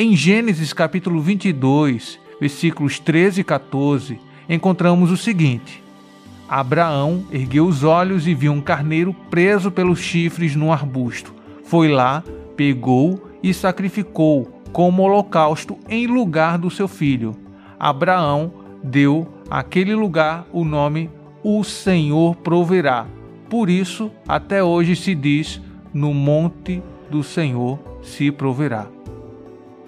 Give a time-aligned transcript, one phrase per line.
[0.00, 5.82] Em Gênesis capítulo 22, versículos 13 e 14, encontramos o seguinte:
[6.48, 11.34] Abraão ergueu os olhos e viu um carneiro preso pelos chifres num arbusto.
[11.64, 12.22] Foi lá,
[12.56, 17.34] pegou e sacrificou como holocausto em lugar do seu filho.
[17.76, 21.10] Abraão deu àquele lugar o nome
[21.42, 23.04] O Senhor proverá.
[23.50, 25.60] Por isso, até hoje se diz:
[25.92, 28.97] No monte do Senhor se proverá.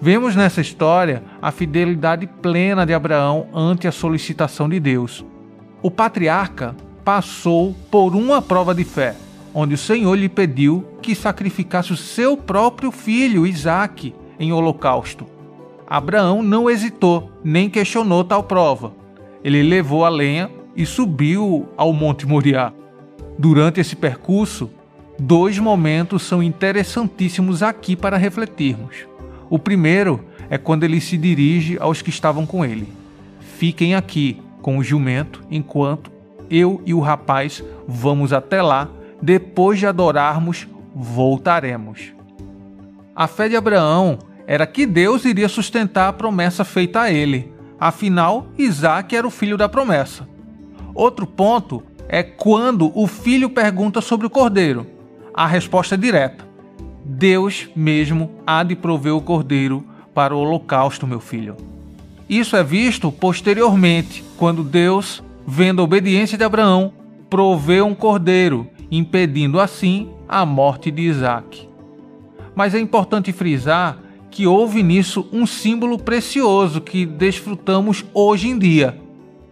[0.03, 5.23] Vemos nessa história a fidelidade plena de Abraão ante a solicitação de Deus.
[5.79, 9.15] O patriarca passou por uma prova de fé,
[9.53, 15.27] onde o Senhor lhe pediu que sacrificasse o seu próprio filho, Isaque, em holocausto.
[15.85, 18.93] Abraão não hesitou, nem questionou tal prova.
[19.43, 22.73] Ele levou a lenha e subiu ao Monte Moriá.
[23.37, 24.67] Durante esse percurso,
[25.19, 29.10] dois momentos são interessantíssimos aqui para refletirmos.
[29.51, 32.87] O primeiro é quando ele se dirige aos que estavam com ele.
[33.57, 36.09] Fiquem aqui com o jumento enquanto
[36.49, 38.89] eu e o rapaz vamos até lá.
[39.21, 42.13] Depois de adorarmos, voltaremos.
[43.13, 47.51] A fé de Abraão era que Deus iria sustentar a promessa feita a ele.
[47.77, 50.25] Afinal, Isaac era o filho da promessa.
[50.95, 54.87] Outro ponto é quando o filho pergunta sobre o cordeiro.
[55.33, 56.47] A resposta é direta:
[57.11, 59.83] Deus mesmo há de prover o cordeiro
[60.13, 61.57] para o holocausto, meu filho.
[62.29, 66.93] Isso é visto posteriormente, quando Deus, vendo a obediência de Abraão,
[67.29, 71.67] proveu um cordeiro, impedindo assim a morte de Isaac.
[72.55, 73.99] Mas é importante frisar
[74.29, 78.97] que houve nisso um símbolo precioso que desfrutamos hoje em dia.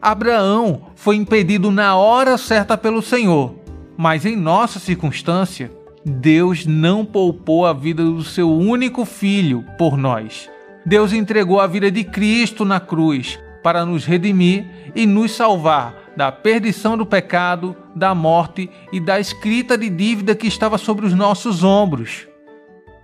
[0.02, 3.53] Abraão foi impedido na hora certa pelo Senhor,
[3.97, 5.70] mas em nossa circunstância,
[6.06, 10.50] Deus não poupou a vida do seu único filho por nós.
[10.86, 14.66] Deus entregou a vida de Cristo na cruz para nos redimir
[14.96, 20.48] e nos salvar da perdição do pecado, da morte e da escrita de dívida que
[20.48, 22.28] estava sobre os nossos ombros.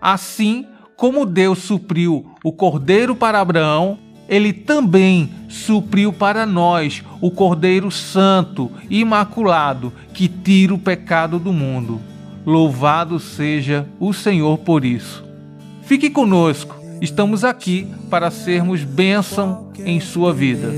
[0.02, 7.92] Assim como Deus supriu o cordeiro para Abraão, ele também supriu para nós o Cordeiro
[7.92, 12.02] Santo, imaculado, que tira o pecado do mundo.
[12.46, 15.26] Louvado seja o Senhor por isso.
[15.82, 20.72] Fique conosco, estamos aqui para sermos bênção em sua vida.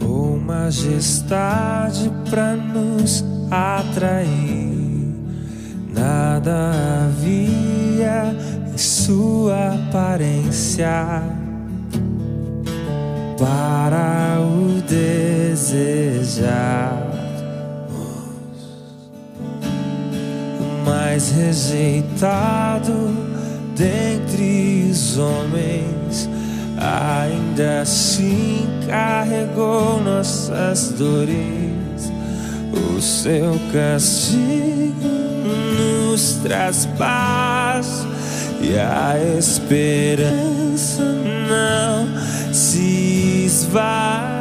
[0.00, 5.14] Oh, majestade para nos atrair,
[5.92, 6.72] nada
[7.06, 8.36] havia
[8.72, 11.22] em sua aparência
[13.38, 15.82] para o desejar.
[20.92, 22.92] Mais rejeitado
[23.74, 26.28] dentre os homens,
[26.76, 32.12] ainda assim carregou nossas dores.
[32.74, 35.08] O seu castigo
[35.78, 38.06] nos traz paz
[38.60, 41.02] e a esperança
[41.48, 44.31] não se esvai.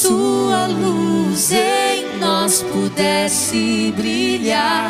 [0.00, 4.89] Sua luz em nós pudesse brilhar.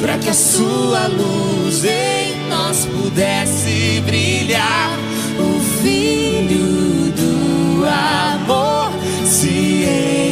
[0.00, 4.90] para que a sua luz em nós pudesse brilhar.
[5.38, 8.92] O Filho do amor
[9.24, 9.84] se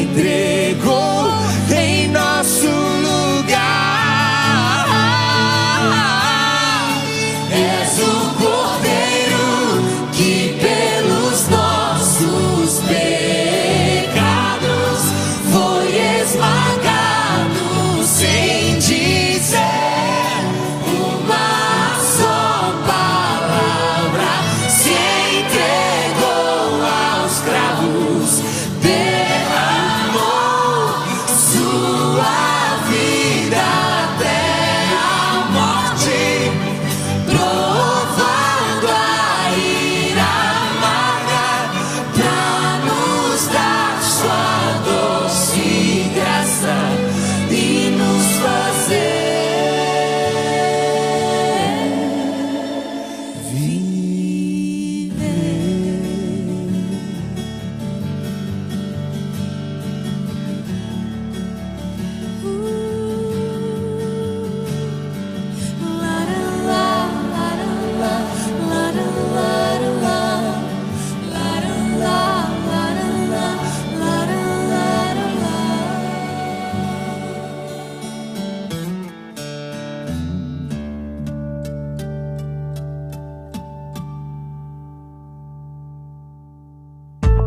[0.02, 0.73] entregou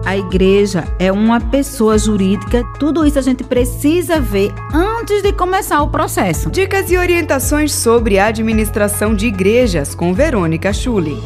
[0.07, 2.63] A igreja é uma pessoa jurídica.
[2.79, 6.49] Tudo isso a gente precisa ver antes de começar o processo.
[6.49, 11.17] Dicas e orientações sobre a administração de igrejas com Verônica Schulli.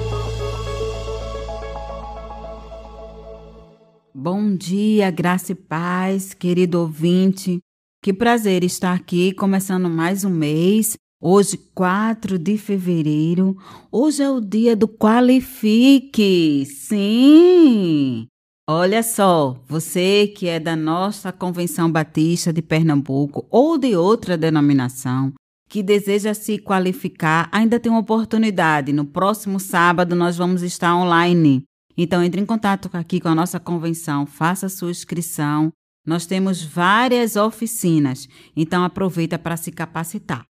[4.15, 7.59] Bom dia, graça e paz, querido ouvinte.
[8.03, 10.97] Que prazer estar aqui começando mais um mês.
[11.21, 13.55] Hoje, 4 de fevereiro.
[13.91, 16.65] Hoje é o dia do Qualifique.
[16.65, 18.27] Sim!
[18.69, 25.33] Olha só, você que é da nossa Convenção Batista de Pernambuco ou de outra denominação,
[25.67, 28.93] que deseja se qualificar, ainda tem uma oportunidade.
[28.93, 31.63] No próximo sábado nós vamos estar online.
[31.97, 35.71] Então entre em contato aqui com a nossa convenção, faça sua inscrição.
[36.05, 40.45] Nós temos várias oficinas, então aproveita para se capacitar.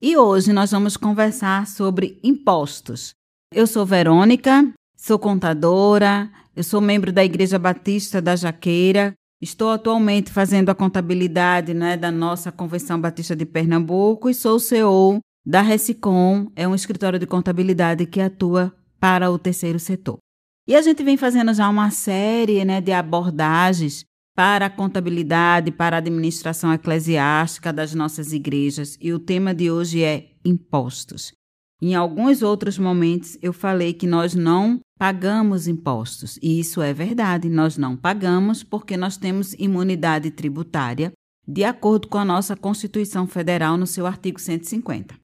[0.00, 3.12] E hoje nós vamos conversar sobre impostos.
[3.52, 9.14] Eu sou Verônica, sou contadora, eu sou membro da Igreja Batista da Jaqueira.
[9.40, 15.20] Estou atualmente fazendo a contabilidade né, da nossa Convenção Batista de Pernambuco e sou CEO
[15.46, 20.18] da Recicom, é um escritório de contabilidade que atua para o terceiro setor.
[20.66, 24.04] E a gente vem fazendo já uma série né, de abordagens
[24.36, 28.98] para a contabilidade, para a administração eclesiástica das nossas igrejas.
[29.00, 31.32] E o tema de hoje é impostos.
[31.80, 37.48] Em alguns outros momentos eu falei que nós não pagamos impostos, e isso é verdade,
[37.48, 41.12] nós não pagamos porque nós temos imunidade tributária,
[41.46, 45.14] de acordo com a nossa Constituição Federal no seu artigo 150.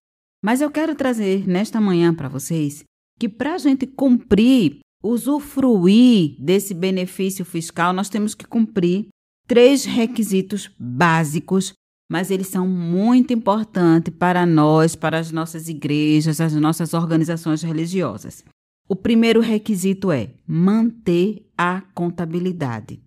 [0.43, 2.85] Mas eu quero trazer nesta manhã para vocês
[3.19, 9.09] que para a gente cumprir, usufruir desse benefício fiscal, nós temos que cumprir
[9.47, 11.73] três requisitos básicos
[12.15, 18.45] mas eles são muito importantes para nós, para as nossas igrejas, as nossas organizações religiosas.
[18.89, 23.01] O primeiro requisito é manter a contabilidade.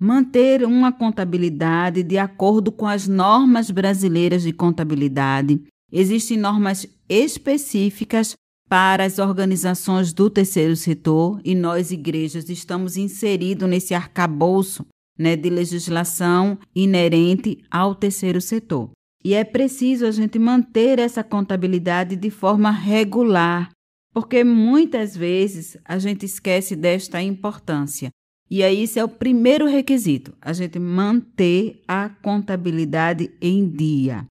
[0.00, 5.60] Manter uma contabilidade de acordo com as normas brasileiras de contabilidade.
[5.90, 8.36] Existem normas específicas
[8.68, 14.86] para as organizações do terceiro setor e nós, igrejas, estamos inseridos nesse arcabouço
[15.18, 18.90] né, de legislação inerente ao terceiro setor.
[19.24, 23.70] E é preciso a gente manter essa contabilidade de forma regular,
[24.12, 28.10] porque muitas vezes a gente esquece desta importância.
[28.50, 34.26] E aí, esse é o primeiro requisito: a gente manter a contabilidade em dia.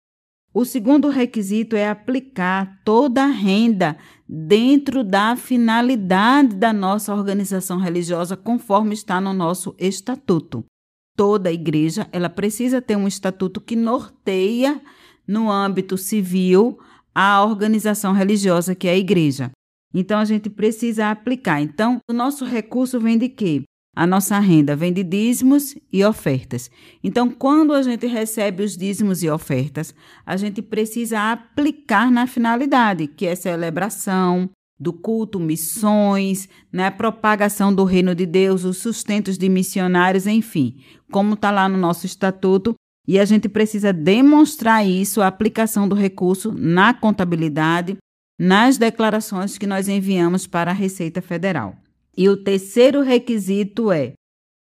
[0.52, 3.96] O segundo requisito é aplicar toda a renda
[4.28, 10.64] dentro da finalidade da nossa organização religiosa, conforme está no nosso estatuto.
[11.16, 14.80] Toda igreja, ela precisa ter um estatuto que norteia
[15.26, 16.80] no âmbito civil
[17.14, 19.52] a organização religiosa que é a igreja.
[19.94, 21.60] Então a gente precisa aplicar.
[21.60, 23.62] Então, o nosso recurso vem de quê?
[23.94, 26.70] A nossa renda vem de dízimos e ofertas.
[27.02, 29.94] Então, quando a gente recebe os dízimos e ofertas,
[30.24, 37.84] a gente precisa aplicar na finalidade, que é celebração do culto, missões, né, propagação do
[37.84, 40.80] reino de Deus, os sustentos de missionários, enfim,
[41.12, 42.74] como está lá no nosso estatuto.
[43.06, 47.96] E a gente precisa demonstrar isso, a aplicação do recurso na contabilidade,
[48.38, 51.76] nas declarações que nós enviamos para a Receita Federal.
[52.16, 54.14] E o terceiro requisito é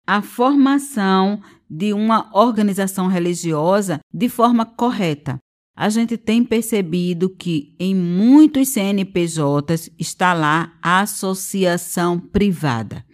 [0.06, 5.38] a formação de uma organização religiosa de forma correta.
[5.76, 13.04] A gente tem percebido que em muitos CNPJs está lá a associação privada.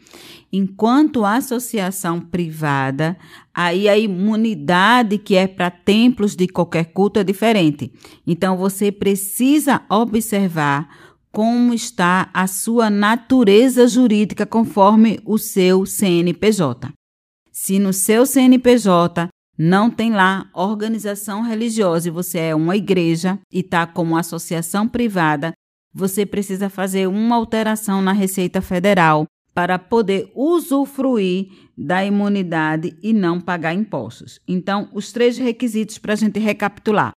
[0.52, 3.16] Enquanto a associação privada,
[3.54, 7.90] aí a imunidade que é para templos de qualquer culto é diferente.
[8.26, 11.01] Então você precisa observar
[11.32, 16.92] como está a sua natureza jurídica conforme o seu CNPJ.
[17.50, 23.60] Se no seu CNPJ não tem lá organização religiosa e você é uma igreja e
[23.60, 25.52] está como associação privada,
[25.92, 33.40] você precisa fazer uma alteração na Receita Federal para poder usufruir da imunidade e não
[33.40, 34.40] pagar impostos.
[34.48, 37.12] Então, os três requisitos para a gente recapitular: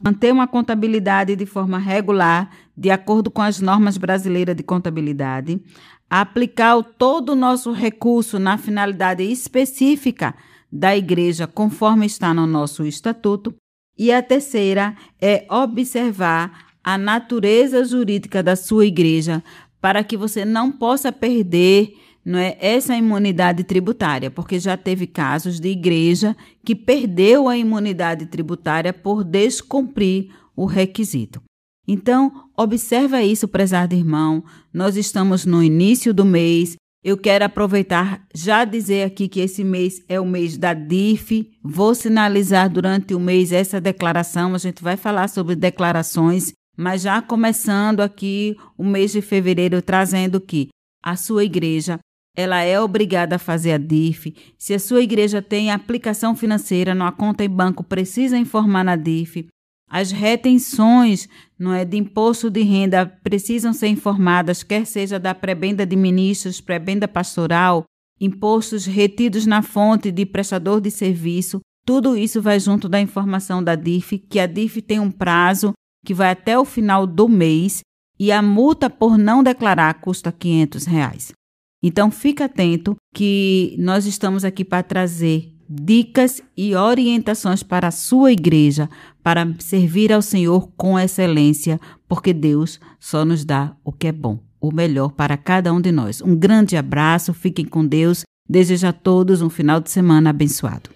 [0.00, 5.60] manter uma contabilidade de forma regular, de acordo com as normas brasileiras de contabilidade,
[6.08, 10.34] aplicar todo o nosso recurso na finalidade específica
[10.70, 13.54] da igreja, conforme está no nosso estatuto,
[13.98, 19.42] e a terceira é observar a natureza jurídica da sua igreja
[19.80, 21.94] para que você não possa perder
[22.28, 28.26] não é, essa imunidade tributária, porque já teve casos de igreja que perdeu a imunidade
[28.26, 31.40] tributária por descumprir o requisito.
[31.86, 34.44] Então, observa isso, prezado irmão.
[34.70, 36.76] Nós estamos no início do mês.
[37.02, 41.50] Eu quero aproveitar já dizer aqui que esse mês é o mês da DIF.
[41.62, 44.54] Vou sinalizar durante o mês essa declaração.
[44.54, 50.38] A gente vai falar sobre declarações, mas já começando aqui o mês de fevereiro trazendo
[50.42, 50.68] que
[51.02, 51.98] a sua igreja
[52.38, 54.32] ela é obrigada a fazer a DIF.
[54.56, 59.48] Se a sua igreja tem aplicação financeira numa conta em banco, precisa informar na DIF.
[59.90, 61.28] As retenções
[61.58, 66.60] não é, de imposto de renda precisam ser informadas, quer seja da prebenda de ministros,
[66.60, 67.82] prebenda pastoral,
[68.20, 71.58] impostos retidos na fonte de prestador de serviço.
[71.84, 75.72] Tudo isso vai junto da informação da DIF, que a DIF tem um prazo
[76.06, 77.80] que vai até o final do mês
[78.16, 81.37] e a multa por não declarar custa 500 reais.
[81.82, 88.32] Então, fica atento que nós estamos aqui para trazer dicas e orientações para a sua
[88.32, 88.88] igreja,
[89.22, 94.40] para servir ao Senhor com excelência, porque Deus só nos dá o que é bom,
[94.60, 96.22] o melhor para cada um de nós.
[96.22, 98.22] Um grande abraço, fiquem com Deus.
[98.48, 100.88] Desejo a todos um final de semana abençoado.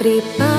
[0.00, 0.49] Prepara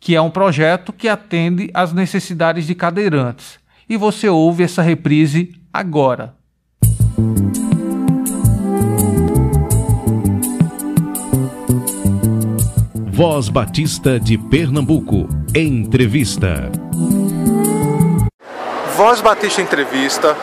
[0.00, 3.62] que é um projeto que atende às necessidades de cadeirantes.
[3.88, 6.34] E você ouve essa reprise agora.
[13.10, 15.28] Voz Batista de Pernambuco.
[15.54, 16.70] Entrevista.
[18.96, 20.36] Voz Batista Entrevista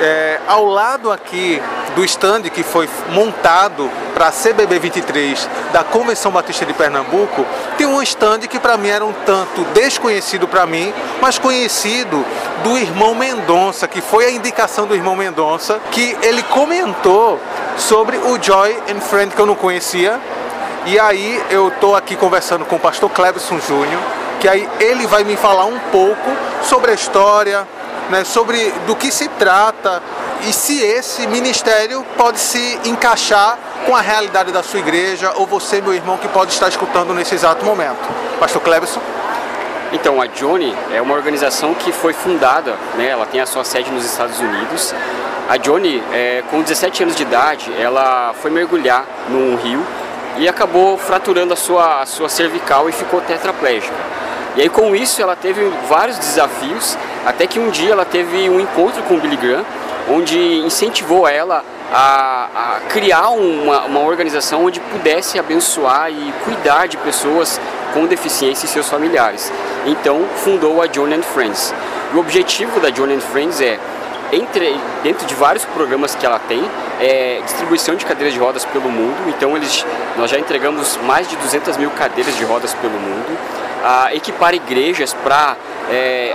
[0.00, 1.60] É, ao lado aqui
[1.94, 7.44] do stand que foi montado para a CBB 23 da Convenção Batista de Pernambuco,
[7.76, 12.24] tem um stand que para mim era um tanto desconhecido para mim, mas conhecido
[12.62, 17.40] do irmão Mendonça, que foi a indicação do irmão Mendonça, que ele comentou
[17.76, 20.20] sobre o Joy and Friend que eu não conhecia.
[20.86, 24.00] E aí eu estou aqui conversando com o pastor Clebson Júnior,
[24.40, 26.30] que aí ele vai me falar um pouco
[26.62, 27.66] sobre a história,
[28.10, 30.02] né, sobre do que se trata
[30.42, 35.80] e se esse ministério pode se encaixar com a realidade da sua igreja ou você,
[35.80, 37.98] meu irmão, que pode estar escutando nesse exato momento.
[38.38, 39.00] Pastor Clebson.
[39.92, 43.90] Então, a Johnny é uma organização que foi fundada, né, ela tem a sua sede
[43.90, 44.94] nos Estados Unidos.
[45.48, 49.86] A Johnny, é, com 17 anos de idade, ela foi mergulhar num rio
[50.36, 53.94] e acabou fraturando a sua, a sua cervical e ficou tetraplégica.
[54.56, 58.60] E aí com isso ela teve vários desafios, até que um dia ela teve um
[58.60, 59.64] encontro com o Billy Graham,
[60.08, 66.96] onde incentivou ela a, a criar uma, uma organização onde pudesse abençoar e cuidar de
[66.98, 67.60] pessoas
[67.92, 69.52] com deficiência e seus familiares.
[69.86, 71.72] Então fundou a John and Friends.
[72.14, 73.78] O objetivo da John and Friends é
[74.32, 76.62] entre, dentro de vários programas que ela tem,
[77.00, 79.16] é distribuição de cadeiras de rodas pelo mundo.
[79.28, 79.86] Então eles,
[80.16, 83.38] nós já entregamos mais de 200 mil cadeiras de rodas pelo mundo.
[83.84, 85.56] A equipar igrejas para
[85.90, 86.34] é,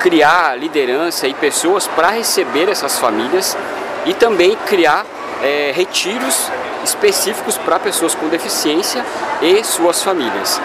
[0.00, 3.56] criar liderança e pessoas para receber essas famílias
[4.04, 5.04] e também criar
[5.42, 6.50] é, retiros
[6.84, 9.04] específicos para pessoas com deficiência
[9.42, 10.60] e suas famílias.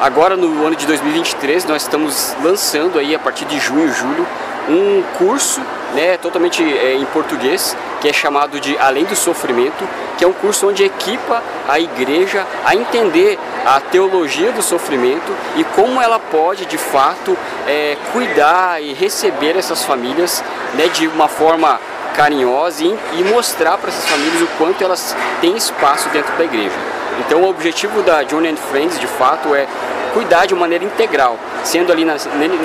[0.00, 4.26] Agora no ano de 2023 nós estamos lançando aí a partir de junho, julho
[4.68, 5.60] um curso
[5.94, 10.32] né, totalmente é, em português, que é chamado de Além do Sofrimento, que é um
[10.32, 16.66] curso onde equipa a igreja a entender a teologia do sofrimento e como ela pode
[16.66, 21.80] de fato é, cuidar e receber essas famílias né, de uma forma
[22.14, 26.76] carinhosa e, e mostrar para essas famílias o quanto elas têm espaço dentro da igreja.
[27.20, 29.66] Então o objetivo da Johnny and Friends de fato é
[30.12, 32.14] cuidar de maneira integral, sendo ali na,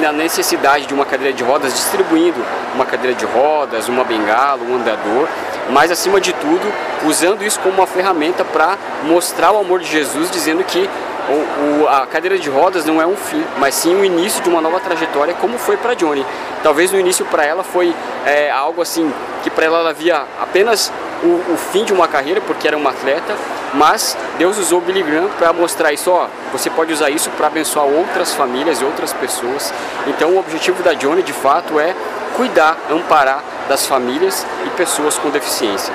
[0.02, 2.40] na necessidade de uma cadeira de rodas, distribuindo
[2.76, 5.28] uma cadeira de rodas, uma bengala, um andador,
[5.72, 6.72] mas acima de tudo,
[7.06, 10.90] usando isso como uma ferramenta para mostrar o amor de Jesus, dizendo que
[11.30, 14.50] o, o, a cadeira de rodas não é um fim, mas sim o início de
[14.50, 16.26] uma nova trajetória, como foi para Johnny.
[16.64, 17.94] Talvez no início para ela foi
[18.26, 19.12] é, algo assim
[19.44, 20.92] que para ela ela via apenas
[21.24, 23.36] o, o, fim de uma carreira, porque era uma atleta,
[23.74, 27.86] mas Deus usou Billy Graham para mostrar isso, ó, você pode usar isso para abençoar
[27.86, 29.74] outras famílias e outras pessoas.
[30.08, 31.94] Então o objetivo da Johnny de fato é
[32.36, 35.94] cuidar, amparar das famílias e pessoas com deficiência.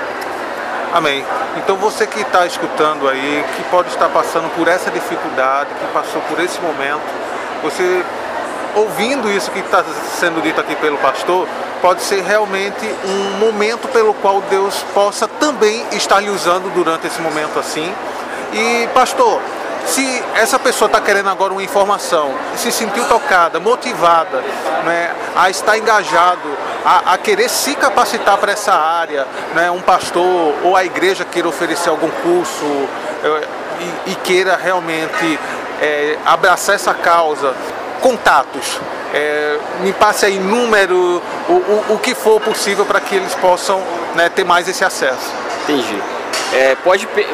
[0.93, 1.25] Amém.
[1.57, 6.21] Então você que está escutando aí, que pode estar passando por essa dificuldade, que passou
[6.23, 7.03] por esse momento,
[7.61, 8.03] você
[8.75, 9.83] ouvindo isso que está
[10.19, 11.47] sendo dito aqui pelo pastor,
[11.81, 17.21] pode ser realmente um momento pelo qual Deus possa também estar lhe usando durante esse
[17.21, 17.93] momento assim.
[18.53, 19.41] E pastor,
[19.85, 24.43] se essa pessoa está querendo agora uma informação, se sentiu tocada, motivada,
[24.83, 30.53] né, a estar engajado, a, a querer se capacitar para essa área, né, um pastor
[30.63, 32.87] ou a igreja queira oferecer algum curso
[34.07, 35.39] e, e, queira realmente
[35.81, 37.55] é, abraçar essa causa,
[38.01, 38.79] contatos,
[39.13, 43.81] é, me passe aí número, o, o, o que for possível para que eles possam
[44.13, 45.33] né, ter mais esse acesso.
[45.63, 45.99] Entendi.
[46.53, 47.25] É, pode pe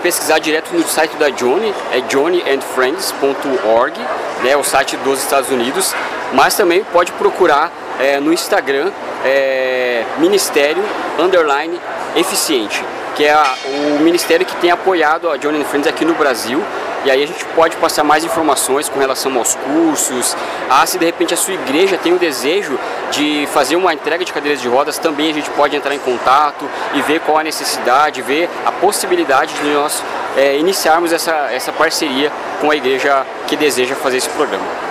[0.00, 4.00] pesquisar direto no site da Johnny, é johnnyandfriends.org,
[4.42, 5.94] né, o site dos Estados Unidos,
[6.32, 8.90] mas também pode procurar é, no Instagram
[9.24, 10.82] é, Ministério
[11.18, 11.78] Underline
[12.16, 12.82] Eficiente,
[13.14, 16.62] que é a, o ministério que tem apoiado a Johnny Friends aqui no Brasil
[17.02, 20.36] e aí a gente pode passar mais informações com relação aos cursos.
[20.68, 22.78] Ah, se de repente a sua igreja tem o desejo
[23.10, 26.68] de fazer uma entrega de cadeiras de rodas, também a gente pode entrar em contato
[26.92, 30.02] e ver qual a necessidade, ver a possibilidade de nós
[30.36, 34.89] é, iniciarmos essa, essa parceria com a igreja que deseja fazer esse programa.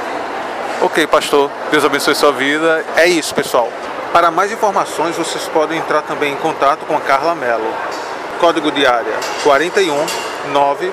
[0.81, 1.51] Ok, pastor.
[1.71, 2.85] Deus abençoe sua vida.
[2.95, 3.67] É isso, pessoal.
[4.13, 7.69] Para mais informações, vocês podem entrar também em contato com a Carla Mello.
[8.39, 9.13] Código de área
[9.43, 10.05] 41
[10.53, 10.89] 9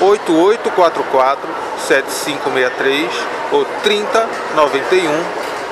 [0.00, 1.48] 8844
[1.88, 3.10] 7563
[3.50, 5.24] ou 3091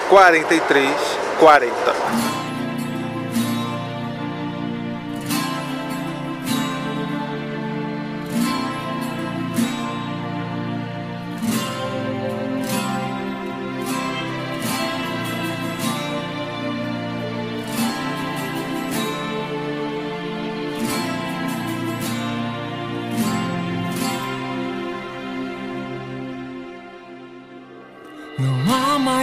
[0.08, 2.45] 4340.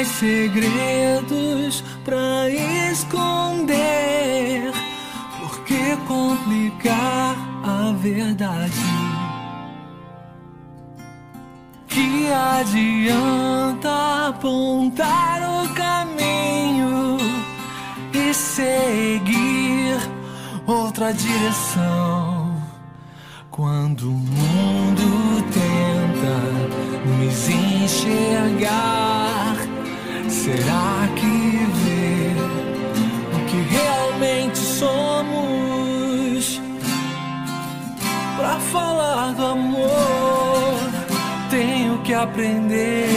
[0.04, 2.50] Mais segredos pra
[2.92, 4.72] esconder.
[5.40, 8.74] Por que complicar a verdade?
[11.88, 17.18] Que adianta apontar o caminho
[18.14, 19.98] e seguir
[20.68, 22.62] outra direção
[23.50, 26.40] quando o mundo tenta
[27.06, 29.04] nos enxergar?
[30.44, 32.36] Será que vê
[33.34, 36.60] o que realmente somos?
[38.36, 40.80] Pra falar do amor,
[41.50, 43.08] tenho que aprender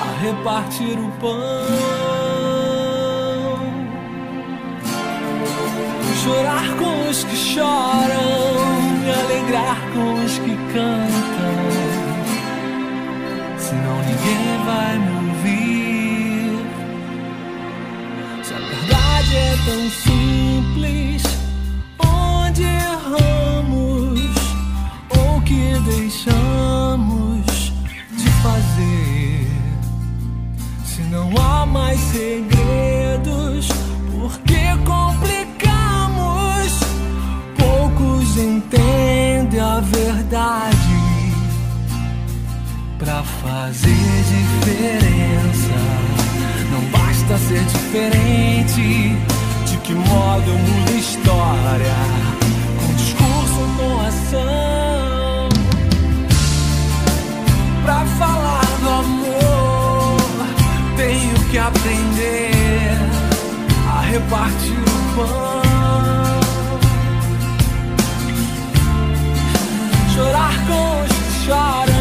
[0.00, 1.66] a repartir o pão.
[6.22, 8.70] Chorar com os que choram,
[9.02, 11.58] me alegrar com os que cantam.
[13.58, 15.17] Senão ninguém vai me
[19.34, 21.22] é tão simples,
[21.98, 24.20] onde erramos
[25.10, 27.72] ou que deixamos
[28.16, 29.50] de fazer?
[30.84, 33.68] Se não há mais segredos,
[34.10, 36.72] por que complicamos?
[37.58, 40.76] Poucos entendem a verdade.
[42.98, 45.17] Pra fazer diferença,
[47.28, 49.16] basta ser diferente.
[49.66, 51.94] De que modo eu mudo a história?
[52.80, 55.48] Com discurso ou com ação?
[57.84, 60.16] Pra falar do amor,
[60.96, 62.96] tenho que aprender
[63.94, 65.58] a repartir o pão.
[70.14, 71.97] Chorar com os que choram,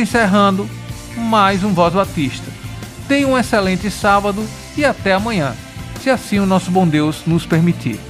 [0.00, 0.68] encerrando
[1.16, 2.50] mais um Voz Batista.
[3.06, 4.44] Tenha um excelente sábado
[4.76, 5.54] e até amanhã,
[6.00, 8.09] se assim o nosso bom Deus nos permitir.